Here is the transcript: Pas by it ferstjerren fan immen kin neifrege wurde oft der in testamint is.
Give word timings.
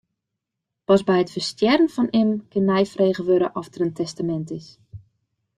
Pas 0.91 1.01
by 1.09 1.17
it 1.23 1.33
ferstjerren 1.33 1.91
fan 1.95 2.09
immen 2.21 2.41
kin 2.51 2.67
neifrege 2.69 3.21
wurde 3.29 3.49
oft 3.59 3.73
der 3.73 3.85
in 3.87 3.97
testamint 3.99 4.49
is. 4.59 4.67